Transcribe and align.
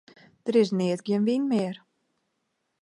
Der 0.43 0.59
is 0.63 0.71
neat 0.77 1.01
gjin 1.05 1.25
wyn 1.27 1.45
mear. 1.51 1.75